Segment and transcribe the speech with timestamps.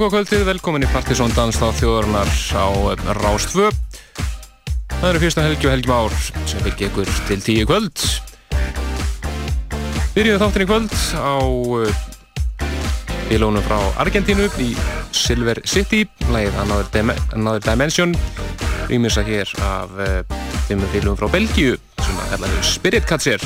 [0.00, 2.72] Nákvæða kvöldið, velkomin í Partisón Danstáð þjóðarinnar á
[3.18, 3.66] Rástfö.
[4.94, 6.14] Það eru fyrsta helgi og helgjum ár
[6.48, 8.04] sem fylgir ykkur til tíu kvöld.
[10.14, 11.36] Byrjuðu þáttin í kvöld á
[13.28, 14.70] bílónum frá Argentínu í
[15.12, 18.16] Silver City, lægið Another, Dim Another Dimension,
[18.88, 19.92] rýmisa hér af
[20.70, 23.44] þeim bílónum frá Belgíu sem að hefða Spirit Catcher.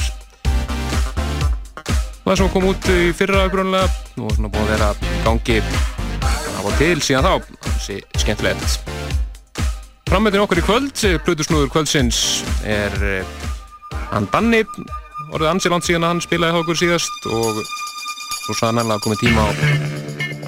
[2.22, 3.90] Það sem kom út í fyrra grunlega
[4.22, 4.94] og svona búið að vera
[5.26, 5.58] gangi
[6.64, 7.32] af og til síðan þá,
[7.66, 8.78] þessi skemmtilegt.
[10.08, 12.94] Frammetin okkur í kvöld, Plutusnúður kvöldsins er
[14.12, 14.62] hann Danni,
[15.34, 17.60] orðið ansiland síðan að hann spilaði okkur síðast og
[18.46, 19.48] svo sannanlega komið tíma á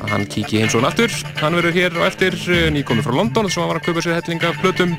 [0.07, 1.13] að hann kíki hins og hann aftur.
[1.43, 2.37] Hann verður hér á eftir,
[2.73, 4.97] nýkomið frá London, þess að hann var að kaupa sér hellinga Plutum.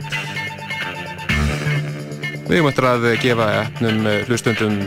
[2.47, 4.81] Við eftir að gefa efnum hlustundum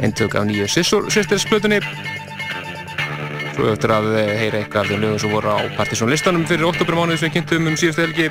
[0.00, 1.82] eintök af nýju Sisters-splutunni
[3.56, 7.32] svo eftir að heyra eitthvað af þeim lögum sem voru á Partizón-listanum fyrir oktobermánuð sem
[7.32, 8.28] kynntum um síðustu helgi.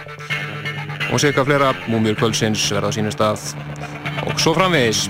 [1.09, 3.41] Og sé eitthvað flera Múmjur kvöldsins verða á sínum stað
[4.25, 5.07] og svo framvegis.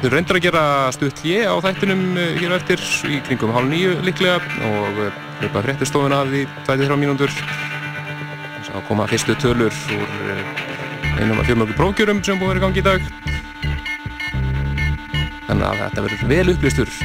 [0.00, 0.64] Þau reyndir að gera
[0.94, 2.04] stutt lé á þættinum
[2.38, 4.38] hér eftir í kringum hálf nýju líklega
[4.70, 5.02] og
[5.42, 10.44] hlupa fréttistofun af því 23 mínúndur þess að koma fyrstu tölur úr
[11.18, 13.00] einum af fjölmörgu prófgjörum sem búið að vera í gangi í dag.
[15.50, 16.98] Þannig að þetta verður vel upplýstur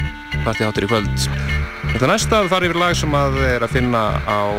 [0.46, 1.65] partiháttur í kvöld.
[1.96, 4.52] Þetta næsta þar yfir lag sem að er að finna á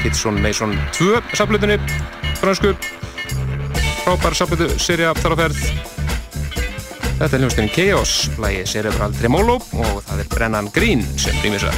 [0.00, 1.76] Kitson Mason 2 saflutinni,
[2.40, 2.70] fransku
[4.06, 5.60] frábær saflutu, serja þar á ferð.
[7.18, 11.76] Þetta er hljómsdeginn Chaos, lagi Cerebral Tremolo og það er Brennan Green sem rýmisar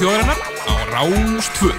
[0.00, 1.73] þjóðarinnar á Rás 2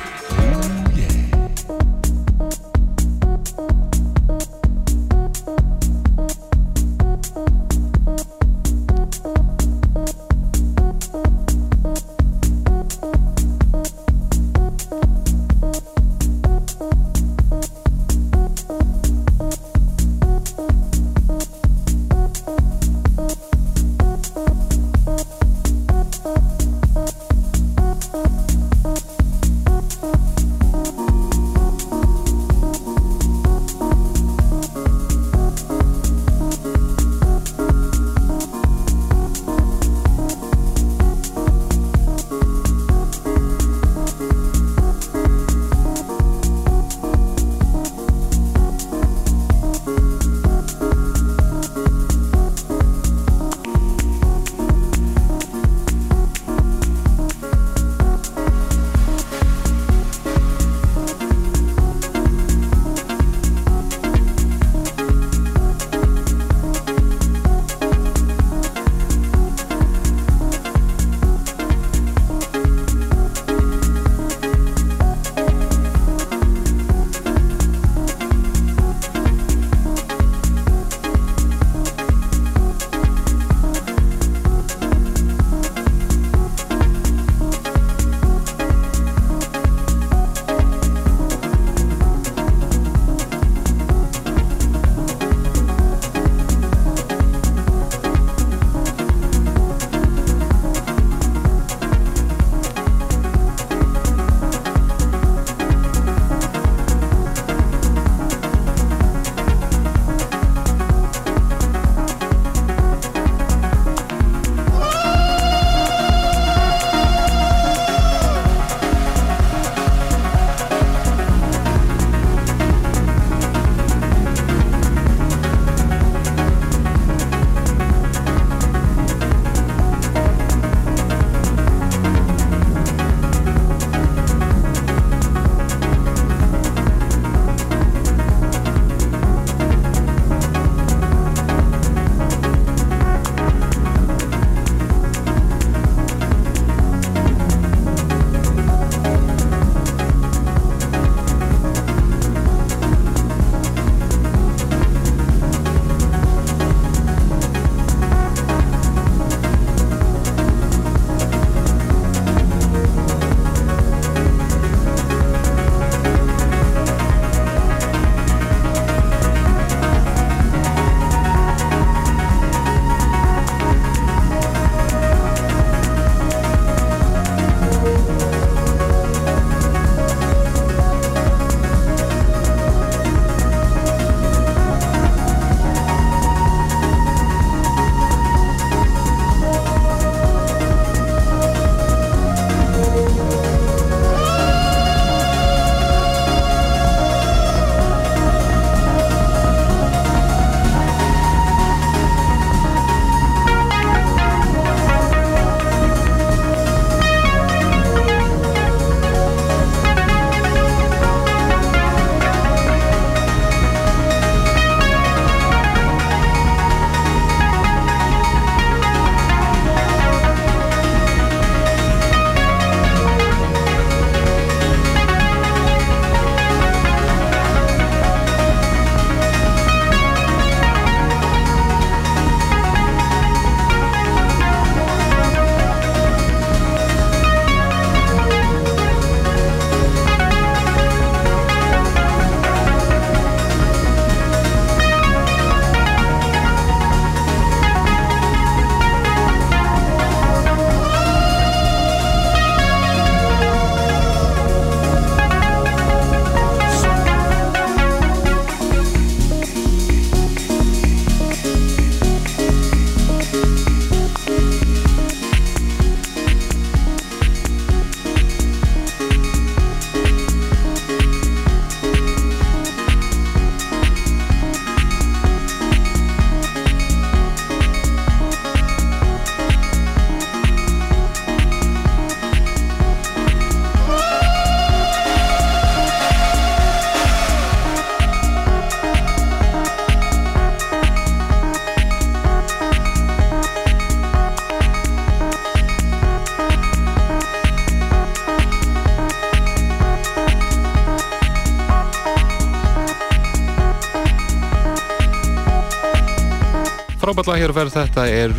[307.15, 308.31] tvölla hér að verða þetta er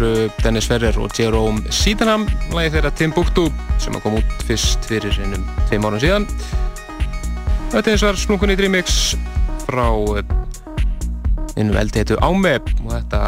[0.43, 2.27] Dennis Ferrer og Jerome Sydenham.
[2.53, 3.47] Lagi þeirra Timbuktu
[3.81, 6.27] sem kom út fyrst fyrir einum tveim árum síðan.
[7.73, 9.15] Þetta er eins og er snúkunni Dreamix
[9.65, 9.87] frá
[11.57, 13.23] innum eldheitu Áme og þetta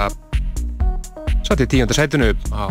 [1.49, 2.69] satt í tíundar sætunu á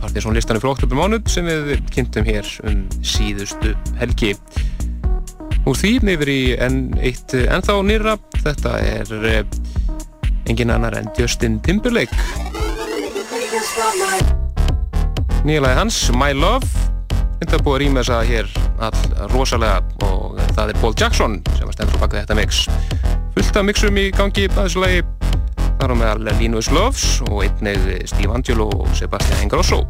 [0.00, 4.32] partysónlistanum fyrir oktober mánuð sem við kynntum hér um síðustu helgi.
[5.68, 9.12] Úr því yfir í enn eitt ennþá nýra þetta er
[10.50, 12.16] engin annar en Justin Timberlake.
[15.46, 16.66] Nýjalega hans My Love.
[17.36, 18.52] Þetta búið að rýma þess að hér
[18.86, 22.64] all rosalega og það er Paul Jackson sem var stendur baka þetta mix.
[23.36, 25.04] Fullt af mixum í gangi að þessu lagi.
[25.76, 29.84] Þar á meðal Linus Loves og einnig Steve Angelo og Sebastian Ingrosso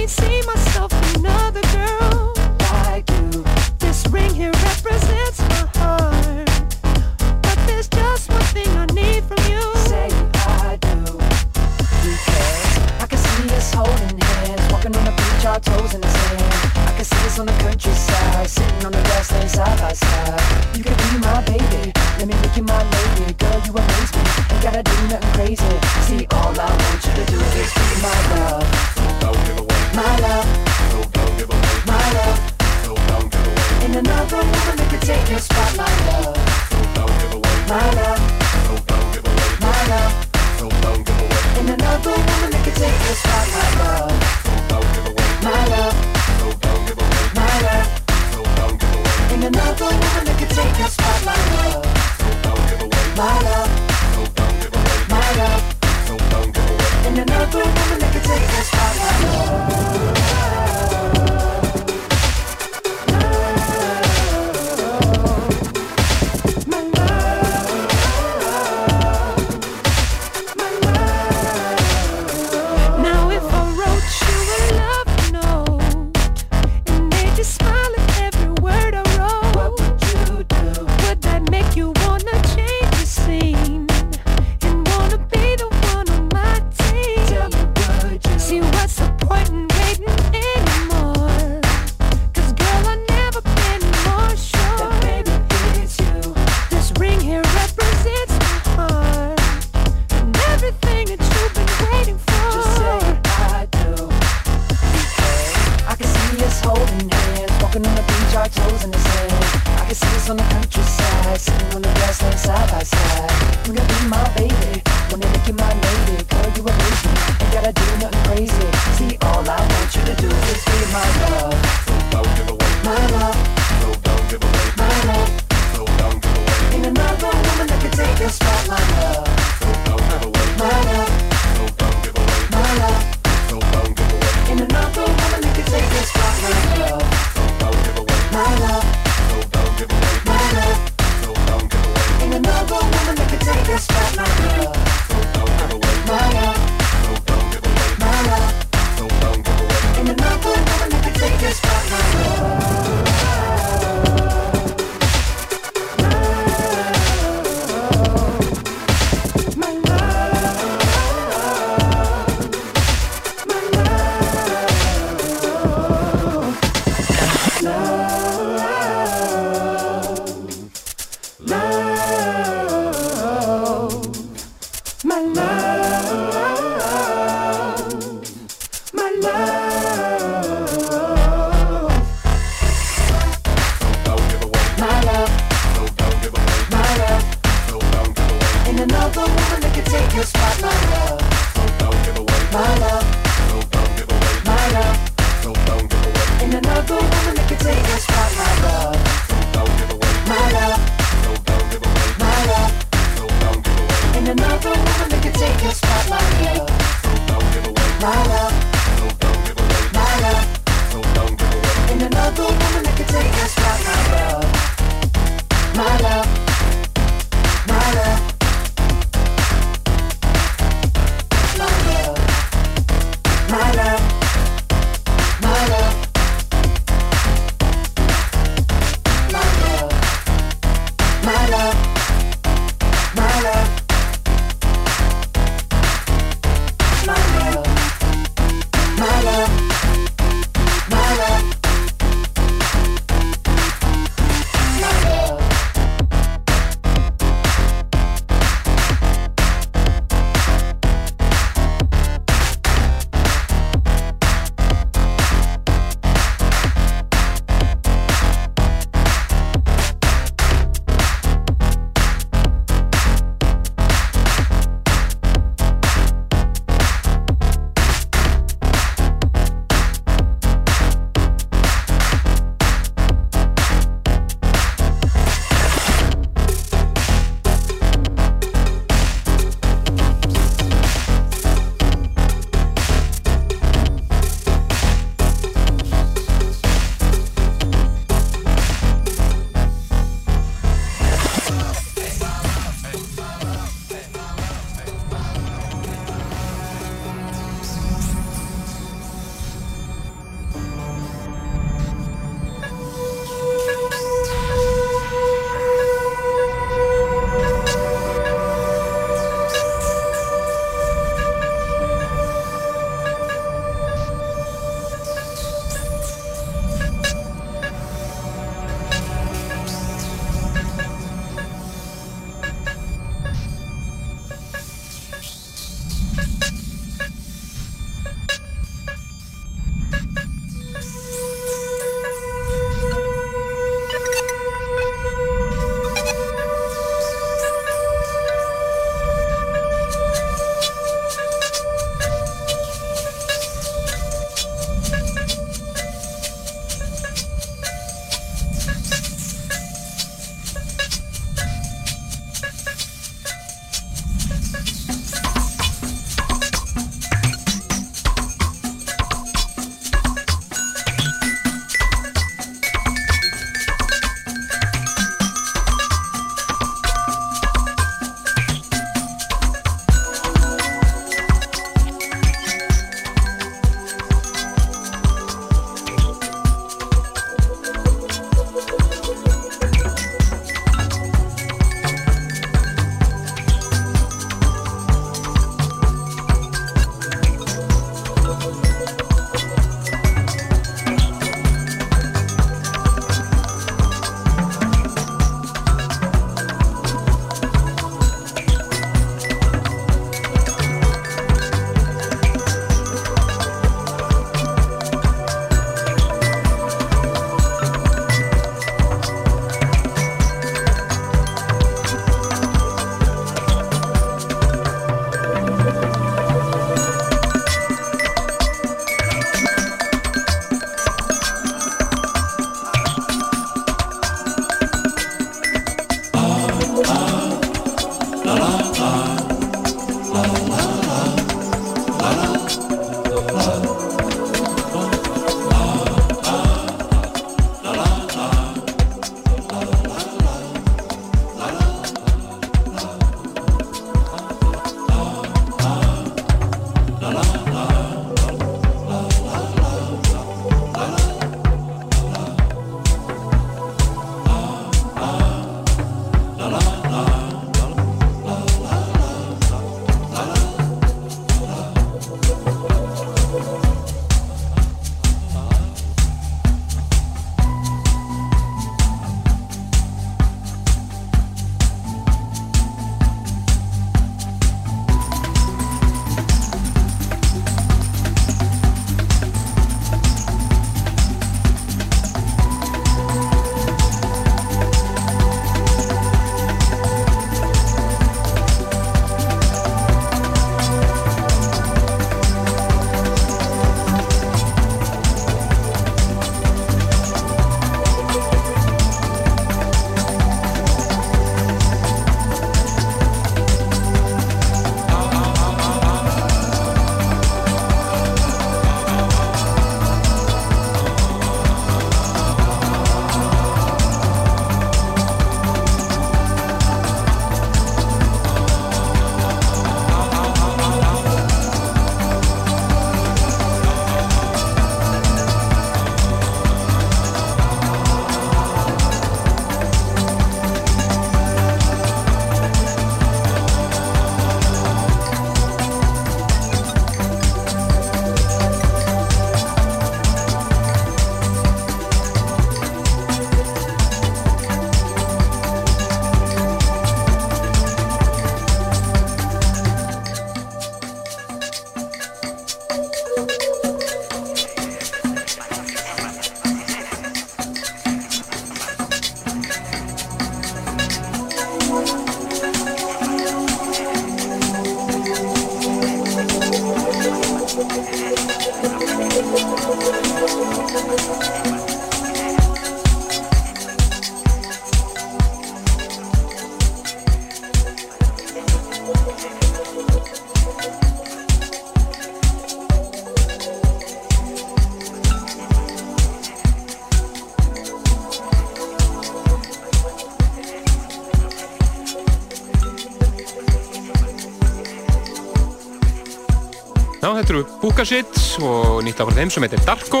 [597.20, 600.00] þetta eru Bukasitt og nýtt af þeim sem heitir Darko.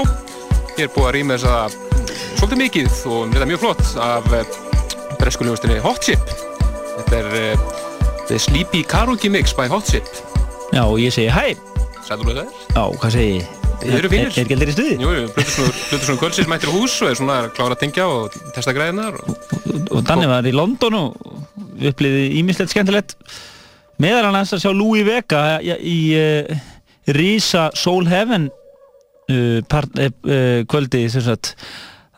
[0.78, 1.74] Ég er búið að rýma þess að
[2.38, 4.54] svolítið mikið og þetta er mjög flott af eh,
[5.20, 6.32] breskuljóðustinni Hot Chip.
[6.94, 7.64] Þetta er uh,
[8.28, 10.08] The Sleepy Karaoke Mix by Hot Chip.
[10.72, 11.52] Já, og ég segi hæ.
[12.06, 12.64] Sæður þú það er?
[12.72, 13.52] Já, hvað segi ég?
[13.80, 14.32] Þið eru fínir.
[14.32, 14.96] Er, ekki allir í stuði?
[15.00, 18.76] Jú, Plutusnúr Kvöldsins mættir á hús og er svona að klára að tengja og testa
[18.76, 19.20] græðinar.
[19.20, 23.16] Og, og, og Danni var í London og uppliði ímislegt skemmtilegt.
[24.00, 26.68] Meðal hann að sjá Louis Vega í, í uh,
[27.16, 31.50] Risa Soul Heaven uh, part, uh, kvöldi þess að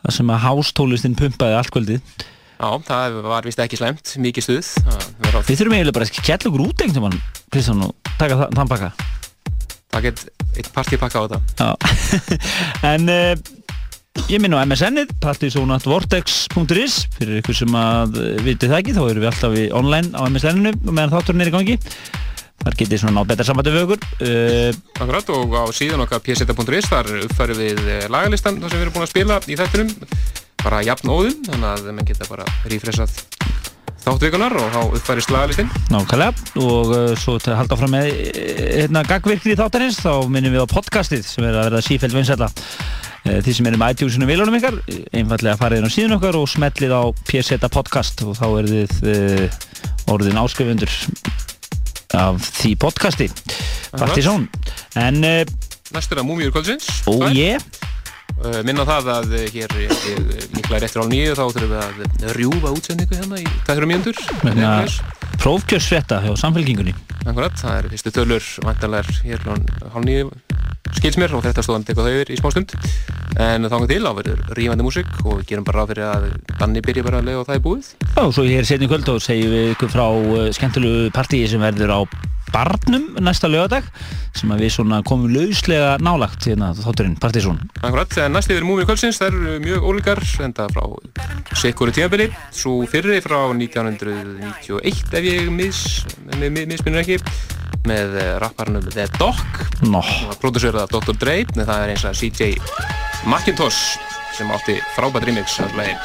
[0.03, 2.13] það sem að hástólistin pumpaði allt kvöldið.
[2.63, 4.69] Já, það var vist ekki slemt, mikið stuð.
[5.47, 8.91] Við þurfum eiginlega bara að kella okkur út einhvern veginn, Kristján, og taka þann pakka.
[9.93, 10.23] Það get
[10.57, 11.67] eitt partípakka á þetta.
[12.93, 13.33] en uh,
[14.31, 19.31] ég minn á MSN-ið, partysonatvortex.is fyrir ykkur sem að vitið það ekki, þá erum við
[19.31, 21.79] alltaf í online á MSN-inu meðan þátturinn er í gangi.
[22.63, 24.05] Þar getið svona ná betra samvættu við okkur.
[24.23, 24.69] Uh,
[25.01, 29.07] Akkurat og á síðan okkar pseta.is þar uppfærum við lagalistan þar sem við erum búin
[29.07, 29.93] að spila í þættinum
[30.63, 33.17] bara jafn óðum, þannig að mann geta bara rífressað
[34.03, 35.71] þáttvíkunar og þá uppfærist lagalistinn.
[35.91, 38.09] Nákvæmlega og uh, svo til að halda áfram með
[38.79, 42.49] hérna gagvirkni í þáttarins þá minnum við á podcastið sem er að verða sífælt vinsætla
[42.51, 44.79] uh, því sem er um iTunes-inu viljónum ykkar
[45.15, 48.95] einfallega farið inn á síðan okkar og smellið á PSeta podcast og þá er þið
[49.13, 49.59] uh,
[50.15, 50.99] orðin áskrifundur
[52.17, 53.29] af því podcasti.
[53.93, 54.47] Partizón
[54.99, 55.41] en uh,
[55.93, 56.89] Næstur að Múmiur Kvöldsins.
[57.09, 57.61] Ó ég
[58.43, 62.71] Uh, minna það að uh, hér líklega réttir á nýju þá þurfum við að rjúfa
[62.73, 64.17] útsendingu hérna í tæðurum mjöndur
[65.43, 70.31] Prófkjörsfetta hjá samfélkingunni Akkurat, það er fyrstu tölur vantanlegar hér hálf nýju
[70.97, 72.73] skilsmér og þetta stóðan teka þau yfir í smá stund
[73.41, 76.27] en þá til á verður rífandi músik og við gerum bara ráð fyrir að
[76.59, 77.87] Danni byrja bara að lega og það er búið.
[78.03, 81.95] Já, svo hér setjum kvöld og segjum við ykkur frá uh, skemmtilegu partíi sem verður
[81.95, 81.99] á
[82.53, 83.87] Barnum næsta lögadag
[84.37, 88.87] sem að við svona komum lauslega nálagt hérna þátturinn Partizón Akkurat, en næst yfir múmið
[88.89, 90.85] kvöldsins það eru mjög ólíkar enda frá
[91.59, 97.19] Sikori tímabili svo fyrri frá 1991 ef ég misminnur ekki
[97.89, 99.41] með rapparnum The Doc
[99.89, 100.03] no.
[100.39, 101.17] prodúsörða Dr.
[101.19, 102.53] Dre en það er eins og CJ
[103.27, 103.97] McIntosh
[104.37, 105.99] sem átti frábært remix af lægin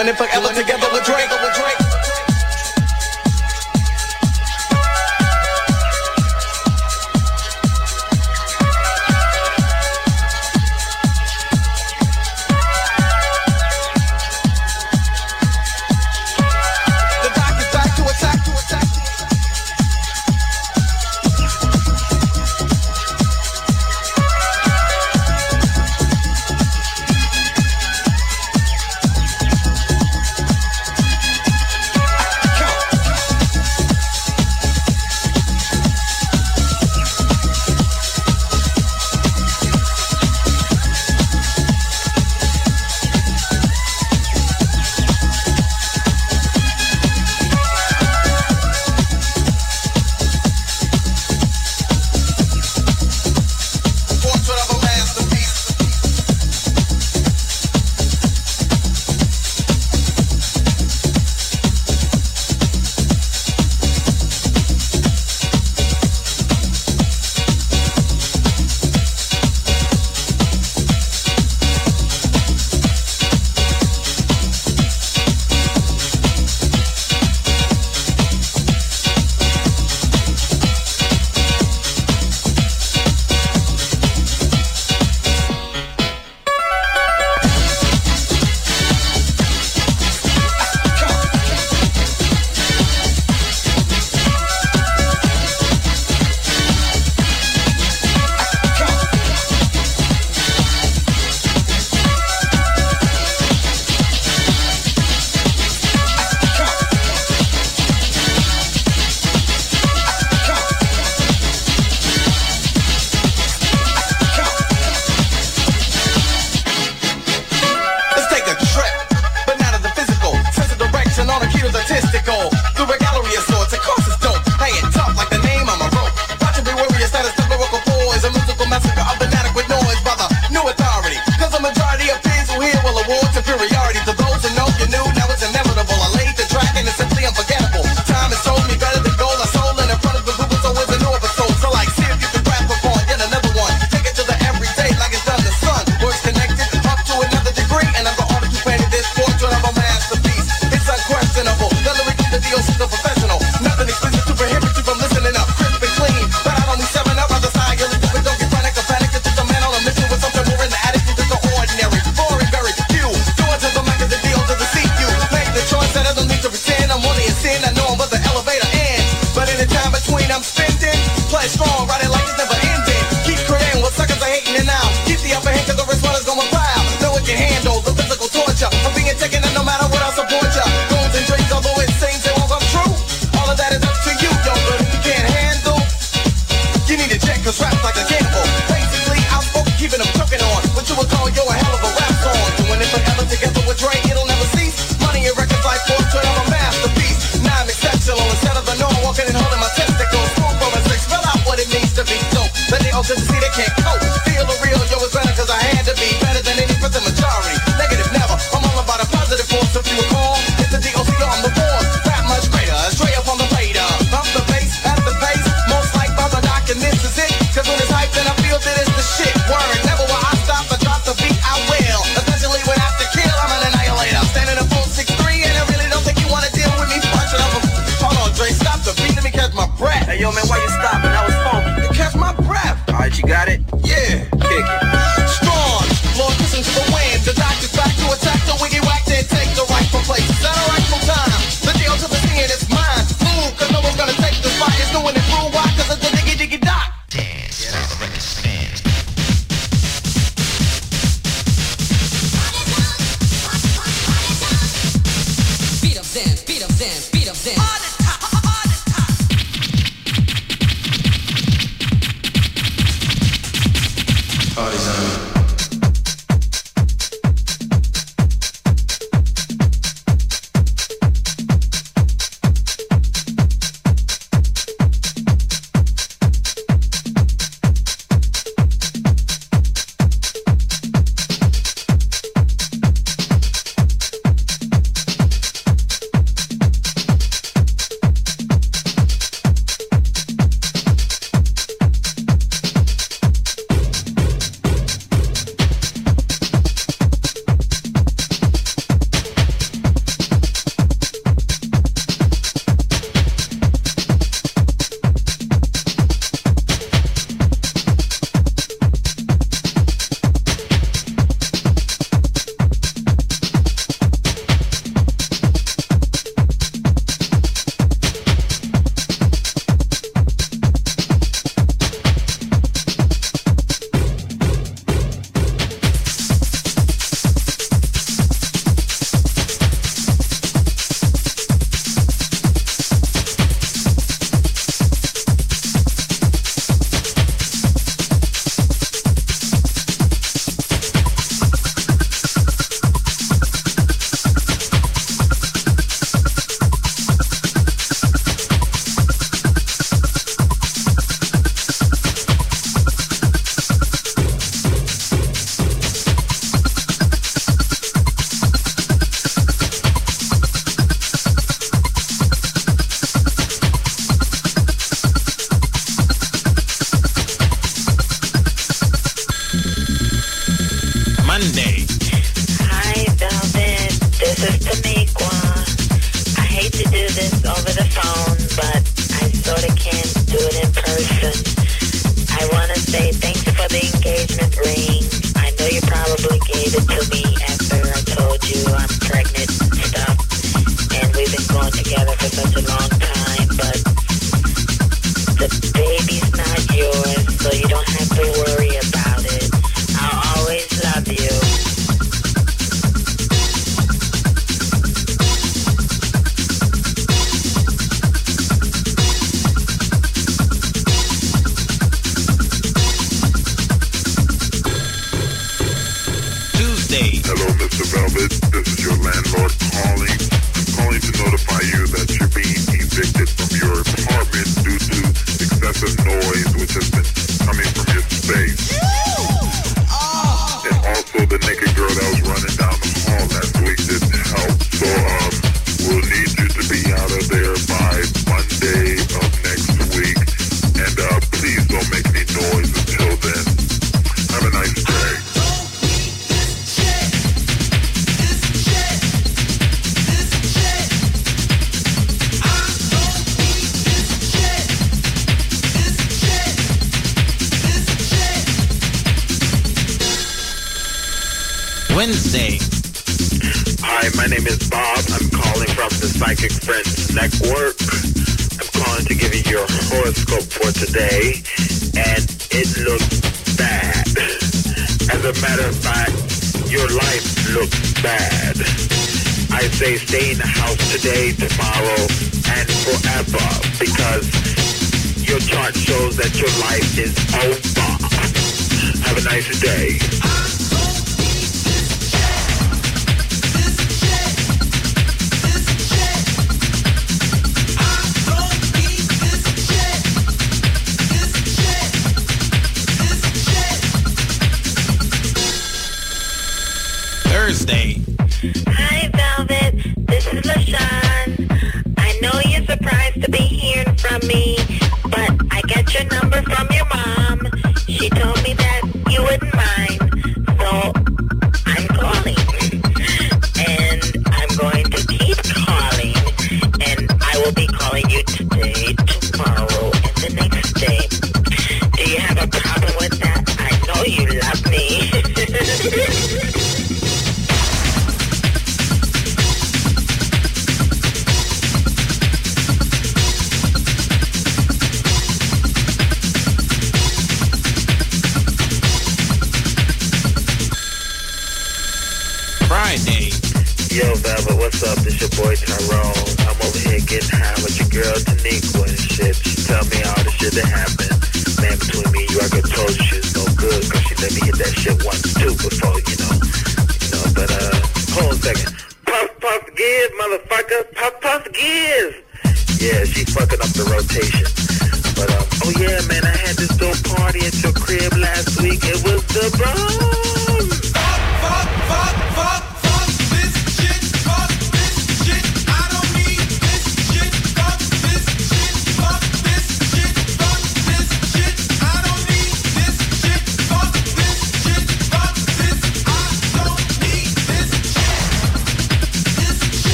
[0.00, 1.28] when it forever together with Drake.
[1.28, 1.89] With Drake.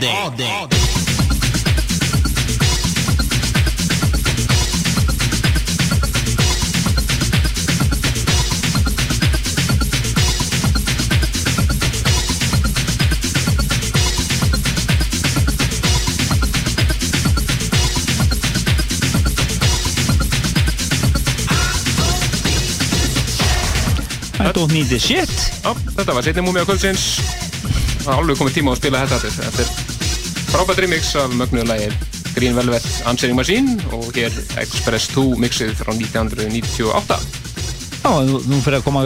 [0.00, 0.16] Saturday.
[0.16, 0.48] All day.
[0.48, 0.76] All day.
[24.40, 25.28] I don't need this shit
[25.62, 27.18] Já, þetta var setni múmi á kvöldsins
[28.08, 29.77] Það er alveg komið tíma að spila þetta aftur.
[30.48, 31.88] Er frábært remix af mögnuðu lagi
[32.32, 37.18] Green Velvet Answering Machine og hér Express 2 mixið frá 1998
[38.00, 39.02] Já, nú, nú fyrir að koma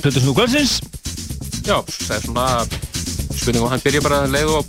[0.00, 0.80] Plutus nú kvöldsins.
[1.62, 2.46] Já, það er svona
[3.36, 4.64] spurning og hann byrja bara að leið og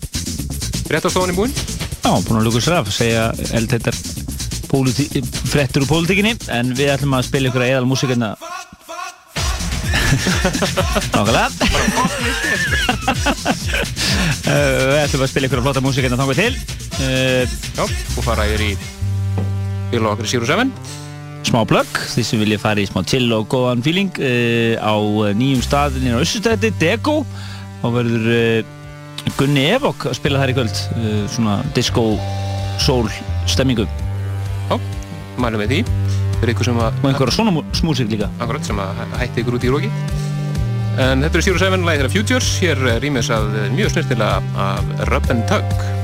[0.93, 1.55] réttastofan í búinn?
[2.03, 3.24] Já, búin að luka sér af segja
[3.57, 3.97] eldheitar
[5.49, 8.36] frettur úr pólitíkinni en við ætlum að spila ykkur að eðal músikerna
[11.15, 11.49] Nákvæmlega
[15.12, 16.53] Eh, Við ætlum að spila ykkur að flotta músikerna þangað til.
[17.01, 17.43] Uh,
[17.76, 18.72] Já, og fara yfir í
[19.91, 20.72] bíla okkur í Zero Seven.
[21.43, 25.34] smá plugg, því sem vilja fara í smá chill og góðan feeling uh, á uh,
[25.36, 27.26] nýjum stað nýjum á Össustætti, Dego
[27.82, 30.80] og verður uh, Gunni Evok að spila þær í kvöld
[31.34, 32.05] svona disco
[32.82, 33.09] soul
[33.51, 33.84] stemmingu.
[34.72, 34.78] Já,
[35.41, 35.82] mælum við því.
[36.41, 36.47] Og
[37.12, 38.32] einhverja svona mú- smúsík líka.
[38.41, 39.91] Akkurat sem að hætti ykkur út í róki
[40.99, 42.51] en þetta er Zero Seven, lagið þeirra Futures.
[42.63, 44.93] Hér rýmis að mjög snirtilega af
[45.31, 46.00] and Tug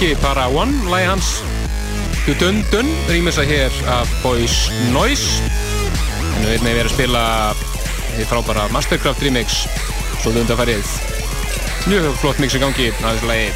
[0.00, 1.26] ekki bara One, lægi hans.
[2.24, 5.42] Du Dun Dun, rýmisa hér af Boys Noise.
[6.36, 7.24] En við erum með verið að spila
[8.14, 9.58] því frábæra Mastercraft remix.
[10.22, 10.88] Svo lundafærið
[11.88, 13.52] mjög flott mix í gangi af þessu lægi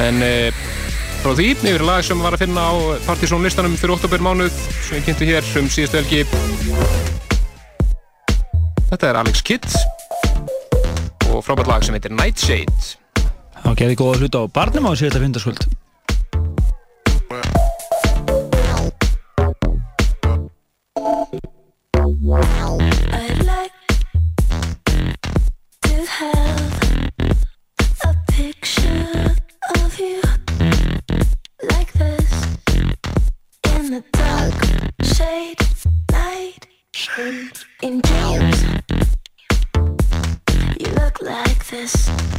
[0.00, 0.60] en uh,
[1.22, 2.72] frá því yfir lag sem var að finna á
[3.08, 4.52] Partiðsón listanum fyrir oktober mánuð
[4.84, 6.24] sem við kynntum hér um síðustu helgi.
[8.92, 9.68] Þetta er Alex Kidd
[11.32, 12.99] og frábært lag sem heitir Nightshade
[13.70, 15.80] og gefið góða hlut á barnum á síðasta hérna fundarskvöld
[37.82, 38.62] in dreams.
[40.78, 42.29] You look like this.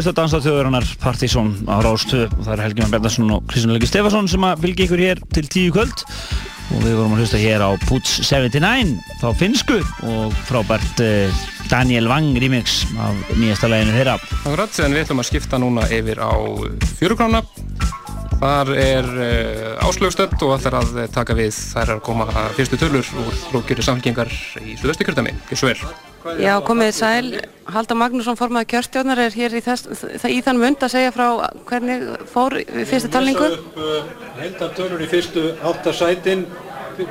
[0.00, 3.32] Þeir eru list að dansa þjóðurinnar Partizón á Rástu og það er Helgi Már Bjarnason
[3.34, 6.04] og Kristján Legi Stefansson sem að fylgja ykkur hér til tíu kvöld
[6.70, 9.76] og við vorum að hlusta hér á Puts 79 þá finsku
[10.08, 15.30] og frábært uh, Daniel Wang remix af nýjasta læginu þeirra Akkurat, en við ætlum að
[15.34, 16.32] skipta núna yfir á
[16.96, 17.44] fjörugrána.
[18.40, 23.16] Þar er uh, áslögstöld og ætlar að taka við þær er að koma fyrstu tölur
[23.26, 24.32] úr flókjöru samfélkingar
[24.64, 25.36] í Suðvesturkjörðami.
[25.52, 25.90] Gjör svo vel.
[26.40, 27.34] Já, komið sæl.
[27.74, 31.26] Halda Magnússon formaði kjörstjórnar er hér í, þess, í þann mund að segja frá
[31.68, 32.56] hvernig fór
[32.88, 33.48] fyrstu talningu.
[34.40, 36.46] Heldartölur í fyrstu átta sætin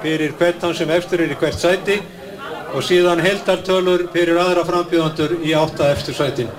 [0.03, 1.99] fyrir hvert hann sem efstur er í hvert sæti
[2.73, 6.51] og síðan heldartölur fyrir aðra frambjöðandur í átta efstur sætin.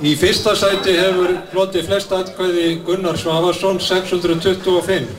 [0.00, 5.10] Í fyrsta sæti hefur flotið flest atkvæði Gunnar Svavarsson 625.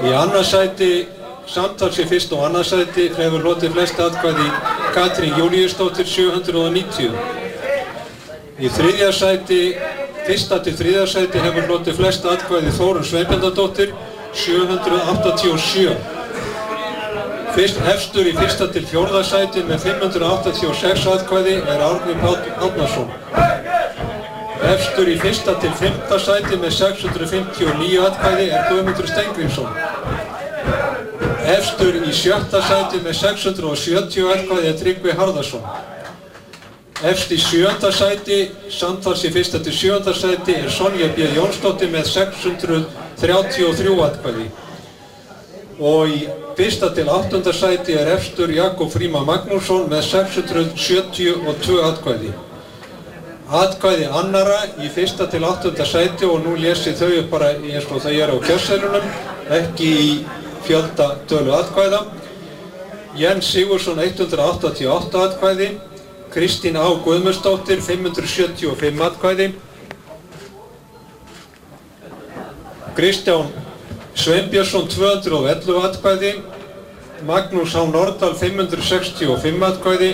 [0.00, 0.92] Í annars sæti
[1.50, 4.48] samtals í fyrst og annars sæti hefur flotið flest atkvæði
[4.94, 7.10] Katrín Júliusdóttir 790.
[8.60, 9.60] Í þriðja sæti,
[10.26, 13.94] fyrsta til þriðja sæti hefur flotið flest atkvæði Þórun Sveinbjörndadóttir
[14.36, 15.94] 787.
[17.54, 23.08] Fyrst efstur í fyrsta til fjórða sæti með 586 atkvæði er Árni Páll Árnason.
[24.70, 29.70] Efstur í fyrsta til fymta sæti með 659 atkvæði er Guðmundur Stengriðsson.
[31.48, 35.64] Efstur í sjötta sæti með 670 atkvæði er Tryggvi Harðarsson.
[37.00, 41.30] Efst í sjönda sæti, samtals í fyrsta til sjönda sæti er Sonja B.
[41.32, 44.50] Jónsdóttir með 633 atkvæði.
[45.80, 46.18] Og í
[46.58, 52.34] fyrsta til áttunda sæti er efstur Jakob Fríma Magnússon með 672 atkvæði.
[53.48, 58.20] Atkvæði annara í fyrsta til áttunda sæti og nú lesið þau bara eins og það
[58.26, 59.08] er á kjösseilunum,
[59.56, 60.12] ekki í
[60.64, 62.04] fjölda tölu atkvæða.
[63.16, 65.68] Jens Sigursson 188 atkvæði,
[66.30, 66.86] Kristín Á.
[67.04, 69.52] Guðmundsdóttir 575 atkvæði,
[72.94, 73.46] Kristján
[74.14, 76.32] Sveinbjörnsson 211 atkvæði,
[77.26, 77.84] Magnús H.
[77.90, 80.10] Nordal 565 atkvæði,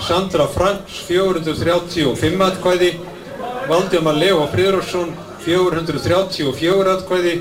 [0.00, 2.94] Sandra Franks 435 atkvæði,
[3.68, 7.34] Valdemar Leo Friðrósson 434 atkvæði,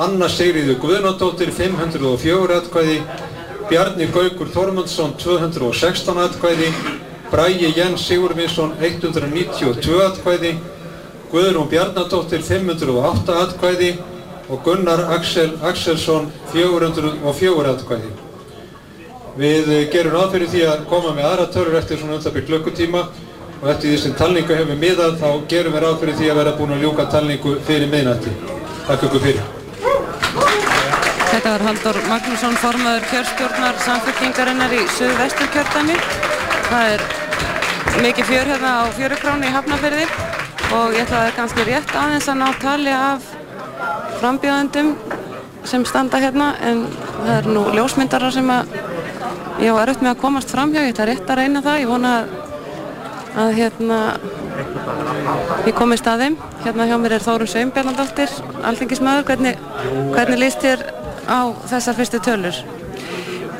[0.00, 3.00] Anna Sigriður Guðnadóttir 504 atkvæði,
[3.68, 6.70] Bjarni Gaukur Þormundsson 216 atkvæði,
[7.28, 10.54] Bræi Jens Sigurvinsson 192 atkvæði,
[11.28, 13.92] Guðrún Bjarnadóttir 508 atkvæði
[14.48, 18.16] og Gunnar Axel Axelsson 404 atkvæði.
[19.36, 23.06] Við gerum fyrir því að koma með aðra törur eftir svona byrj klukkutíma
[23.60, 26.76] og eftir því sem talningu hefur miðað þá gerum við fyrir því að vera búin
[26.78, 28.38] að ljúka talningu fyrir miðnætti.
[28.88, 29.59] Takk ykkur fyrir.
[31.40, 35.94] Þetta var Haldur Magnússon, formaður kjörstjórnar samfélkingarinnar í Suðvesturkjördami.
[36.66, 37.04] Það er
[38.04, 40.02] mikið fjör hérna á fjörukráni í Hafnarfyrði
[40.76, 43.30] og ég ætlaði kannski rétt aðeins að ná tali af
[44.18, 44.92] frambjóðendum
[45.72, 48.76] sem standa hérna en það er nú ljósmyndarar sem að
[49.64, 51.92] ég var erfitt með að komast fram hjá, ég ætla rétt að reyna það, ég
[51.94, 52.38] vona að,
[53.46, 54.04] að hérna
[55.64, 56.40] ég komist að þeim.
[56.68, 59.68] Hérna hjá mér er Þórun Sveinbjarnadóttir, alþingismæður, hvernig,
[60.12, 60.90] hvernig líst þér
[61.26, 61.40] á
[61.70, 62.56] þessar fyrstu tölur?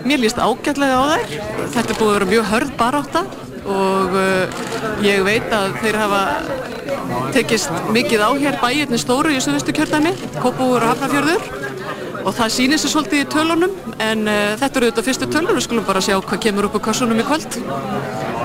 [0.07, 1.33] Mér líst ágætlega á þær.
[1.75, 3.25] Þetta er búið að vera mjög hörð barátta
[3.71, 4.61] og uh,
[5.05, 6.21] ég veit að þeir hafa
[7.35, 11.45] tekist mikið á hér bæirni stóru í Suðvistu kjördæmi, Kópúur og Hafnarfjörður
[12.25, 15.67] og það sýnir sér svolítið í tölunum en uh, þetta eru auðvitað fyrstu tölur, við
[15.69, 17.61] skulum bara sjá hvað kemur upp á kassunum í kvöld.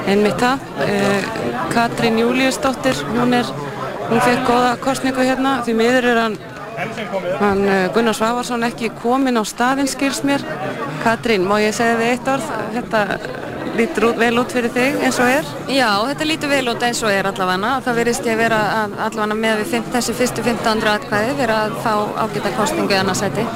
[0.06, 0.68] Einmitt það.
[0.86, 3.48] Uh, Katrín Júliusdóttir, hún er,
[4.10, 6.38] hún fekk góða kostningu hérna, því miður er hann,
[7.39, 10.43] hann uh, Gunnar Svavarsson ekki kominn á staðinn skilst mér.
[11.03, 12.53] Katrín, má ég segja þig eitt orð?
[12.76, 13.03] Þetta
[13.76, 15.47] lítur vel út fyrir þig eins og er?
[15.72, 17.72] Já, þetta lítur vel út eins og er allavega.
[17.85, 18.60] Það verðist ég að vera
[19.07, 21.93] allavega með við þessi fyrstu 1500 atkvæði vera að fá
[22.23, 23.47] ágæta kostningu annarsæti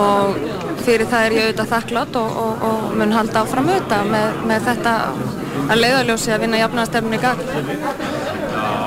[0.00, 0.40] og
[0.84, 4.68] fyrir það er ég auðvitað þakklátt og, og, og mun halda áfram auðvitað með, með
[4.70, 4.94] þetta
[5.70, 7.42] að leiðaljósi að vinna jafnaðarstefnum í gang.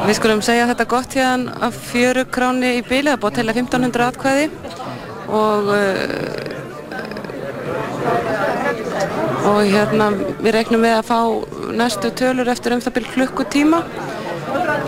[0.04, 3.54] Við skulum segja þetta gott hérna af fjöru kráni í bíli, það búið að tella
[3.56, 4.46] 1500 atkvæði
[5.34, 6.54] og uh,
[9.54, 10.10] og hérna
[10.44, 11.20] við regnum með að fá
[11.80, 13.80] næstu tölur eftir um það byrj klukkutíma.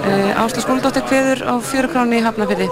[0.05, 2.67] Uh, Ásta Skóldóttir kveður á fjöru kráni í Hafnafyrði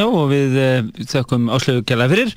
[0.00, 2.32] Já og við uh, þökkum áslögu kjærlega fyrir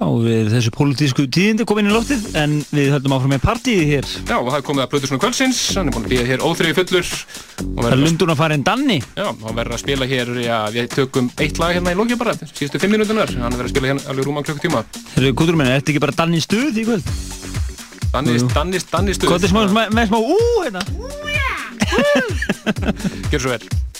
[0.00, 4.08] Þá er þessu pólitísku tíðindi komin í loftið en við höldum áfram með partíði hér.
[4.24, 7.10] Já, það er komið að Plöðursson Kvöldsins, hann er búin að býja hér óþreyfi fullur.
[7.60, 8.98] Það er lundun að fara en danni.
[9.18, 12.34] Já, hann verður að spila hér, já, við tökum eitt lag hérna í lókja bara,
[12.40, 14.82] síðustu fimm minútunar, hann verður að spila hérna alveg rúma klukkutíma.
[15.14, 17.14] Herru, kvotur menn, ertu ekki bara danni stuð í kvöld?
[18.12, 19.36] Dannis, dannis, dannis stuð.
[19.36, 20.82] Kvotur smá, með smá, ú, hérna.
[23.30, 23.91] Gjör svo vel.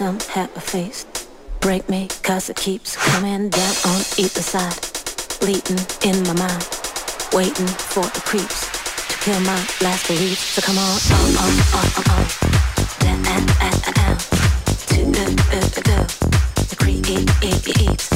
[0.00, 1.04] some have a face.
[1.60, 4.80] Break me, cause it keeps coming down on either side.
[5.40, 5.76] Bleeding
[6.08, 6.64] in my mind,
[7.34, 8.60] waiting for the creeps
[9.10, 10.38] to kill my last belief.
[10.38, 12.24] So come on, on, on, on, on, on.
[13.00, 13.44] Down, down,
[13.92, 14.16] down.
[14.88, 15.00] To.
[15.04, 16.06] Uh, uh, uh,
[16.70, 18.09] the creep.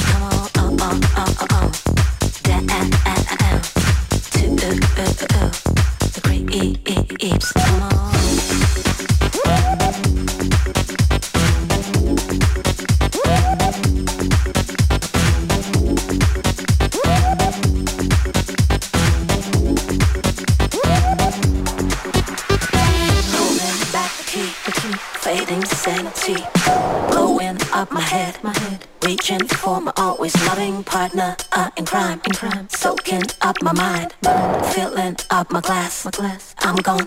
[35.65, 36.53] glass, my glass.
[36.59, 37.04] I'm going.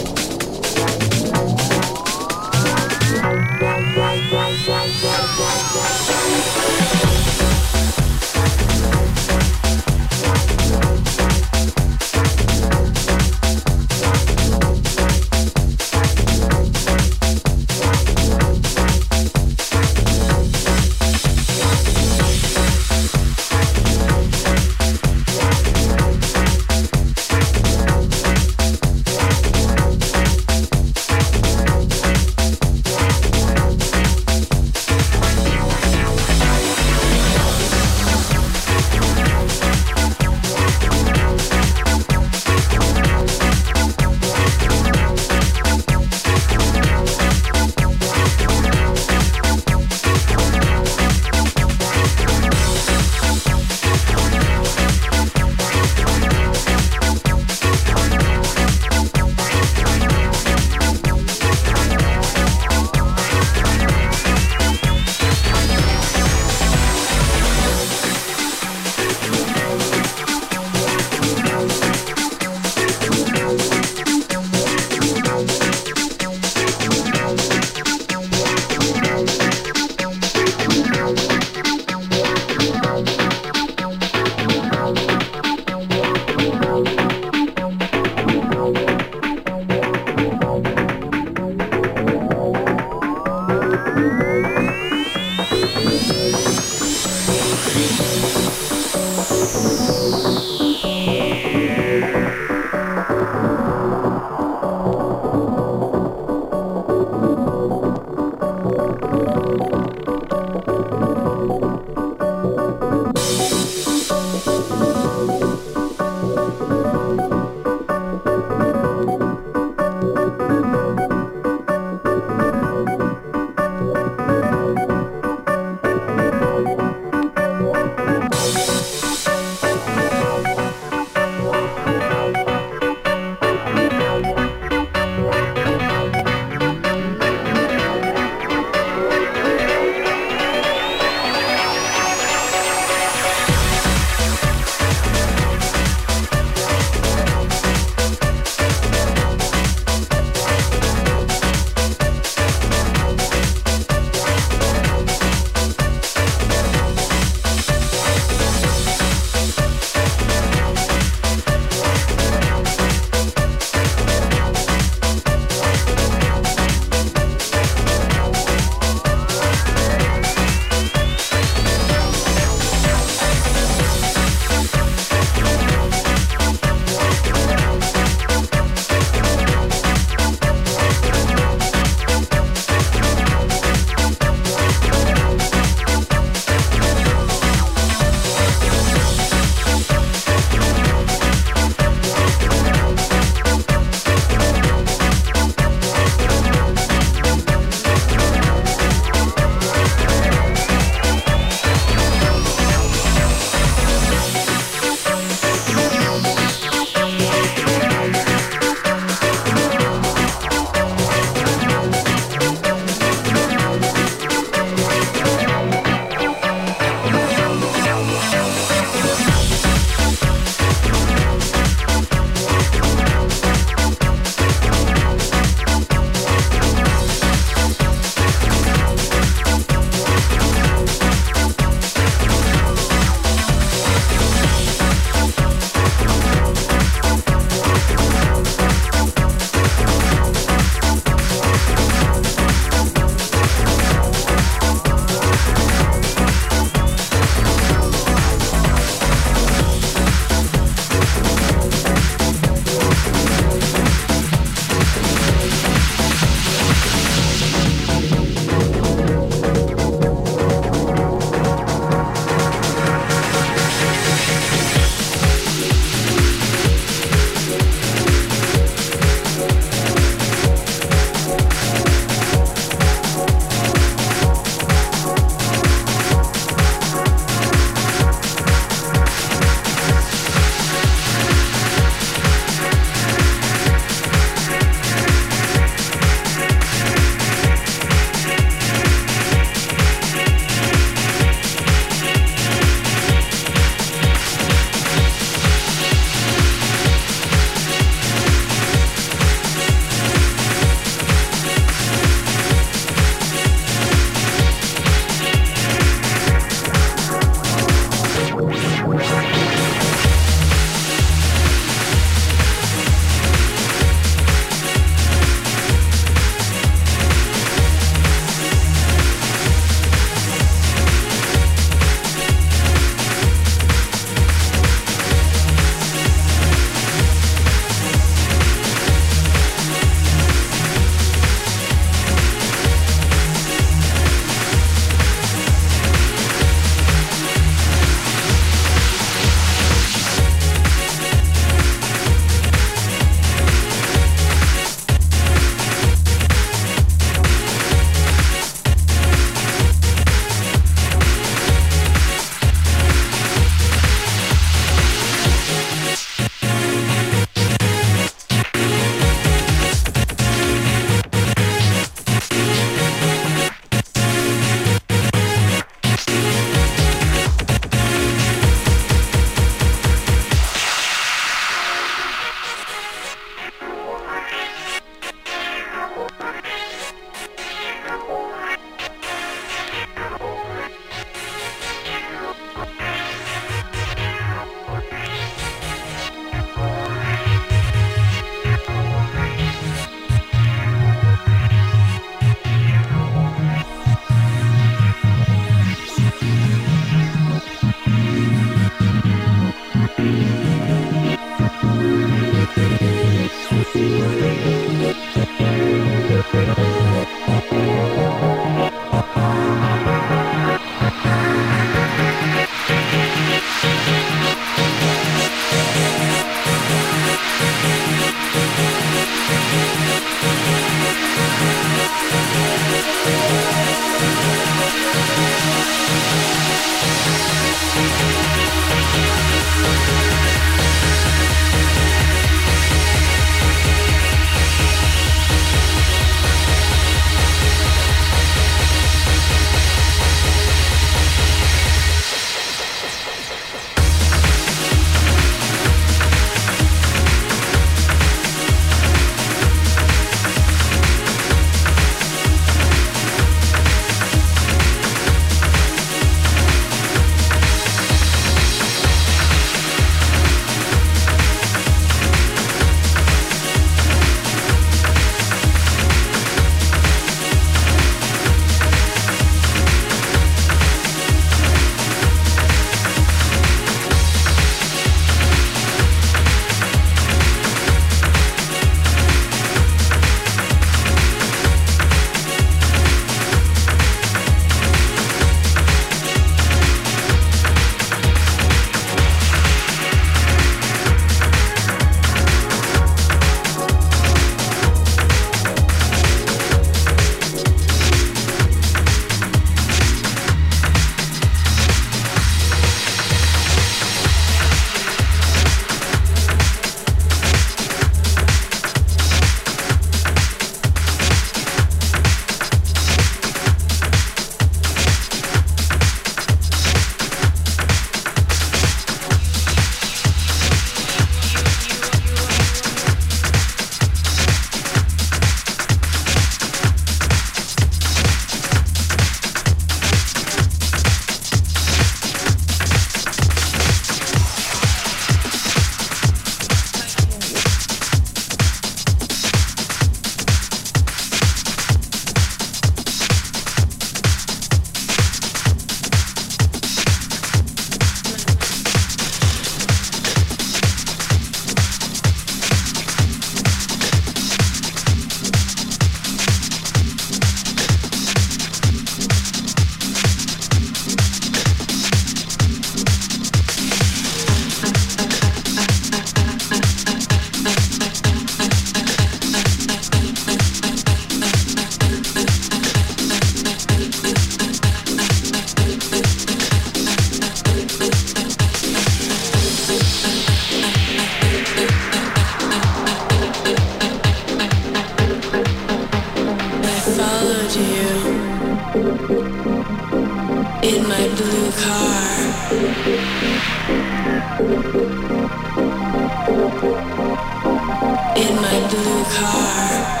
[596.53, 600.00] In my blue car.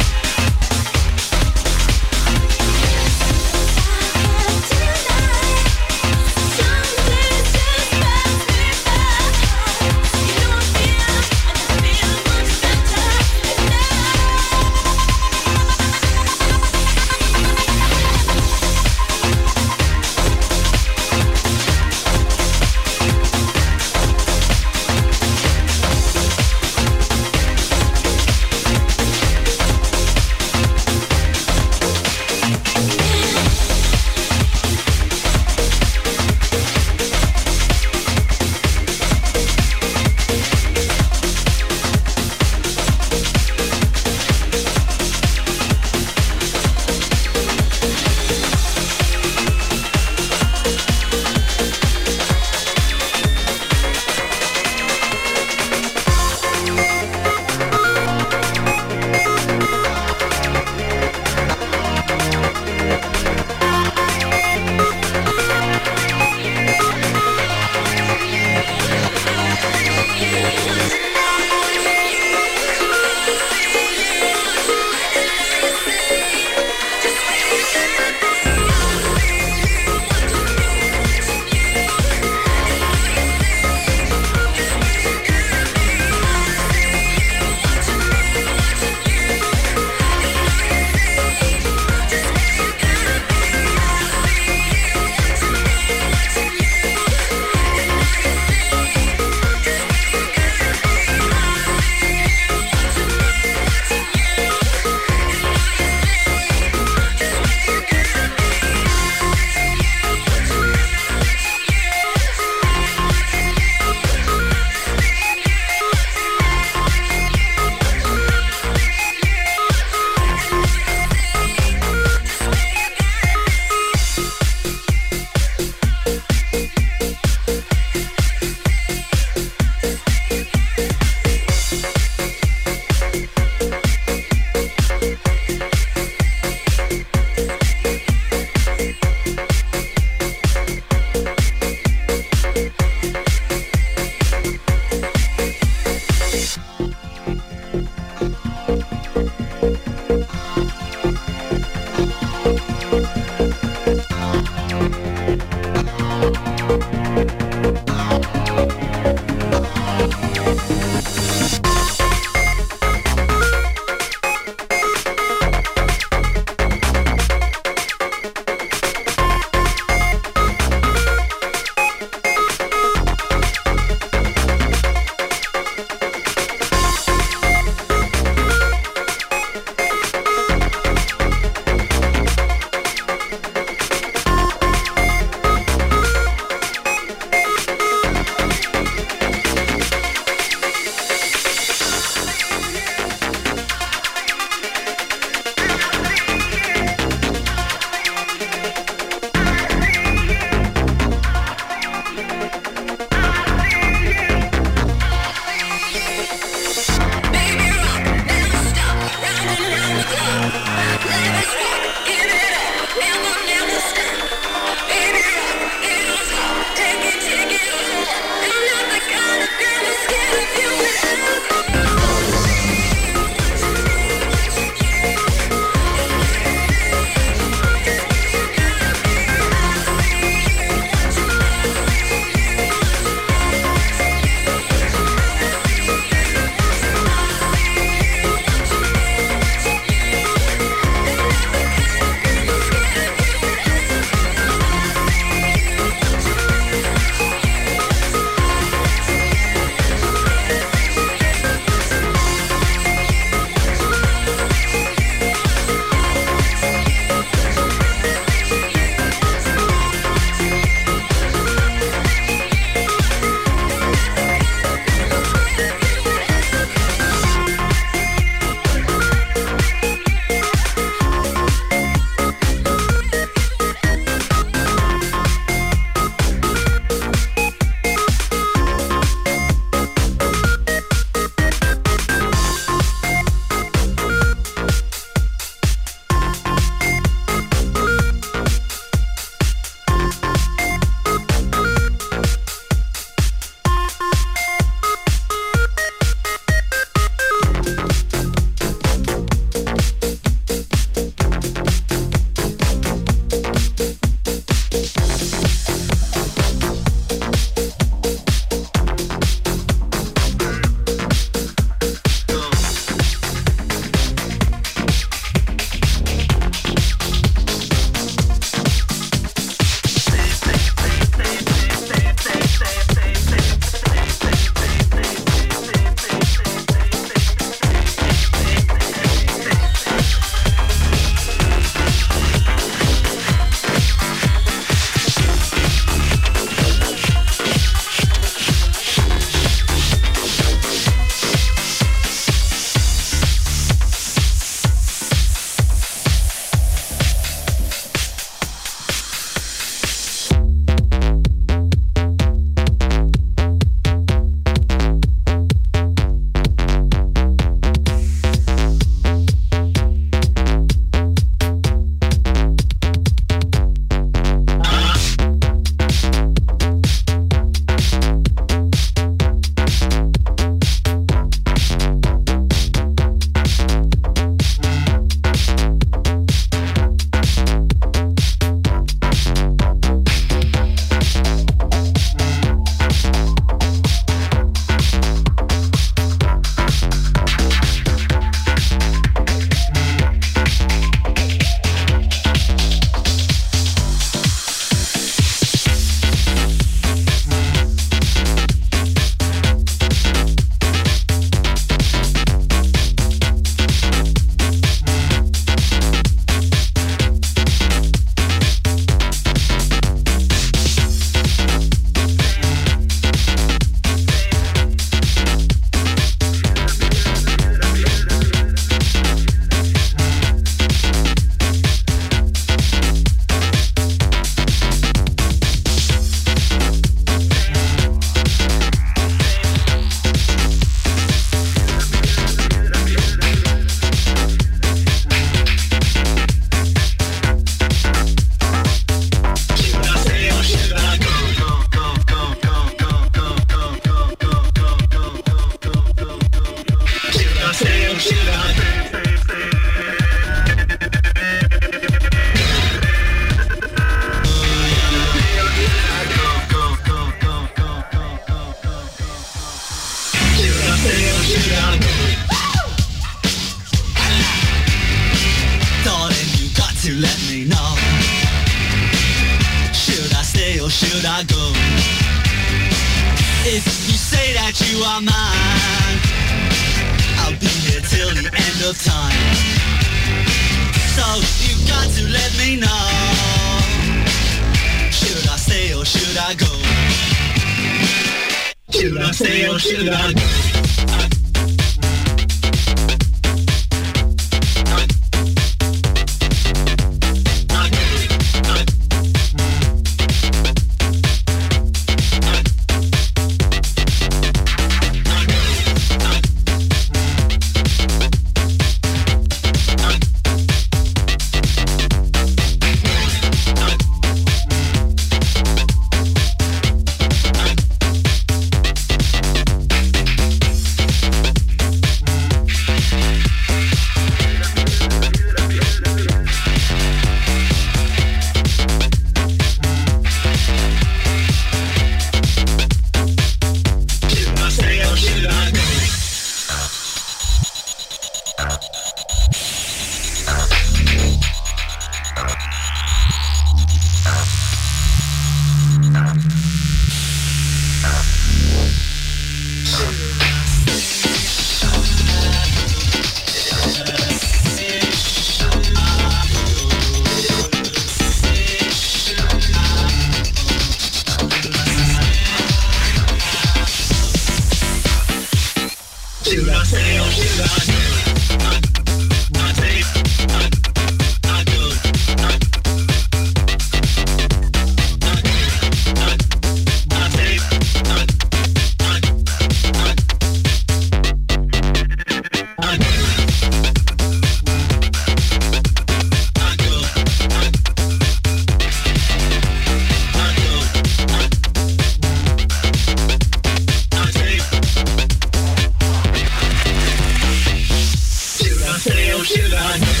[599.07, 600.00] Eu te.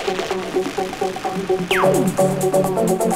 [0.00, 1.72] Thank
[3.02, 3.07] you.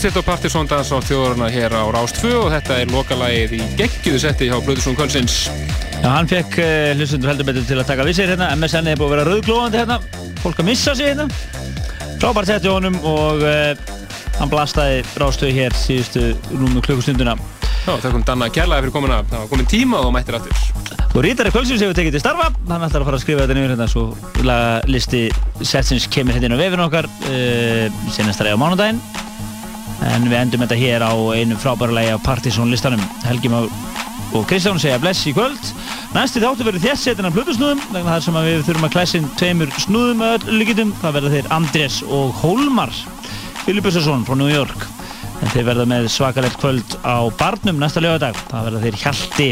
[0.00, 3.58] Komist þetta á Partizóndans á þjóðurna hér á Rást 2 og þetta er lokalagið í
[3.76, 5.34] geggiðu setti hjá Blöðursson Kölsins.
[6.00, 8.48] Já, hann fekk uh, hlustundur heldur betur til að taka við sér hérna.
[8.56, 9.98] MSN er búið að vera rauðglóðandi hérna.
[10.40, 11.28] Fólk að missa sig hérna.
[12.16, 13.76] Frábært sett í honum og uh,
[14.40, 17.36] hann blastaði rástöðu hér síðustu rúmu klukkustunduna.
[17.84, 19.22] Já, þakkum Danna kærlega fyrir komuna.
[19.28, 20.68] Það var komin tíma og mættir aftur.
[21.10, 22.48] Og Rítari Kvölsins hefur tekið til starfa.
[22.70, 24.08] Hann ætlar að fara að skrifa þetta niður hérna svo
[24.88, 25.26] listi
[25.60, 29.28] setsins kemur hérna inn á vefinu okkar uh, senast á mánudaginn.
[30.08, 33.02] En við endum þetta hér á einu frábæra lagi af Partizón listanum.
[33.26, 33.68] Helgi Már
[34.32, 35.72] og Kristján segja bless í kvöld.
[36.14, 39.28] Næsti þáttu verður þess setin af Plutusnúðum vegna þar sem við þurfum að klæsa inn
[39.40, 40.94] tveimur snúðum að öllu líkitum.
[41.02, 42.94] Það verða þeir Andrés og Hólmar
[43.66, 44.86] Filipussarsson frá New York.
[45.40, 48.38] En þeir verða með svakalegt kvöld á Barnum næsta lögadag.
[48.50, 49.50] Það verða þeir Hjalti,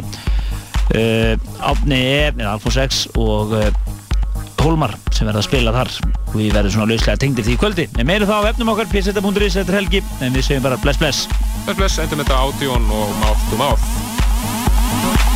[0.95, 1.35] uh,
[1.73, 3.71] Átni E, eða Alfons X og uh,
[4.59, 5.93] Hólmar sem verða að spila þar
[6.29, 7.89] og við verðum svona lauslega tengdir því kvöldi.
[7.99, 11.27] En meira þá á efnum okkar, pseta.is eftir helgi, en við segjum bara bless bless.
[11.65, 15.28] Bless bless, endum þetta ádjón og mouth to mouth.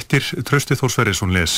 [0.00, 1.54] Frettir Trausti Þór Sverrisson les.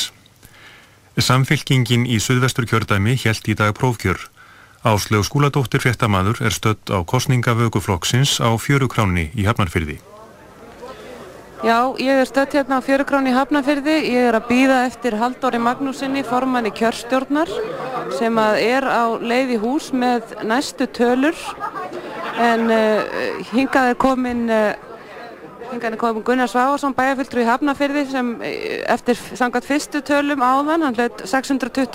[1.14, 4.18] Samfylkingin í Suðvestur kjördæmi hjælt í dag prófkjör.
[4.82, 10.00] Áslög skúladóttir fréttamaður er stödd á kostningavöguflokksins á fjörukráni í Hafnarfyrði.
[11.62, 13.98] Já, ég er stödd hérna á fjörukráni í Hafnarfyrði.
[14.10, 17.52] Ég er að býða eftir Haldóri Magnúsinni, formanni kjörstjórnar,
[18.18, 21.38] sem er á leið í hús með næstu tölur.
[22.42, 24.48] En uh, hingað er komin...
[24.50, 24.88] Uh,
[25.82, 30.94] Er komin Gunnar Svávarsson, bæjarfylgdur í Hafnarfyrði sem eh, eftir samkvæmt fyrstu tölum áðan, hann
[30.94, 31.90] hlaut 625